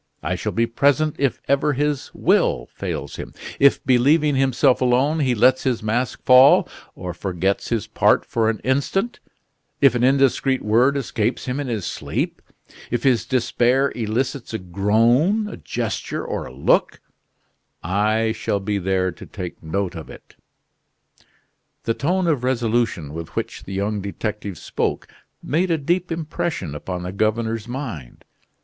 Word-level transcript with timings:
I 0.23 0.33
shall 0.33 0.51
be 0.51 0.65
present 0.65 1.15
if 1.19 1.39
ever 1.47 1.73
his 1.73 2.09
will 2.15 2.67
fails 2.73 3.17
him, 3.17 3.35
if, 3.59 3.85
believing 3.85 4.33
himself 4.35 4.81
alone, 4.81 5.19
he 5.19 5.35
lets 5.35 5.61
his 5.61 5.83
mask 5.83 6.23
fall, 6.23 6.67
or 6.95 7.13
forgets 7.13 7.69
his 7.69 7.85
part 7.85 8.25
for 8.25 8.49
an 8.49 8.57
instant, 8.63 9.19
if 9.79 9.93
an 9.93 10.03
indiscreet 10.03 10.63
word 10.63 10.97
escapes 10.97 11.45
him 11.45 11.59
in 11.59 11.67
his 11.67 11.85
sleep, 11.85 12.41
if 12.89 13.03
his 13.03 13.27
despair 13.27 13.91
elicits 13.95 14.55
a 14.55 14.57
groan, 14.57 15.47
a 15.47 15.55
gesture, 15.55 16.25
or 16.25 16.47
a 16.47 16.51
look 16.51 16.99
I 17.83 18.31
shall 18.31 18.59
be 18.59 18.79
there 18.79 19.11
to 19.11 19.25
take 19.27 19.61
note 19.61 19.93
of 19.93 20.09
it." 20.09 20.35
The 21.83 21.93
tone 21.93 22.25
of 22.25 22.43
resolution 22.43 23.13
with 23.13 23.35
which 23.35 23.65
the 23.65 23.73
young 23.73 24.01
detective 24.01 24.57
spoke 24.57 25.07
made 25.43 25.69
a 25.69 25.77
deep 25.77 26.11
impression 26.11 26.73
upon 26.73 27.03
the 27.03 27.11
governor's 27.11 27.67
mind. 27.67 28.25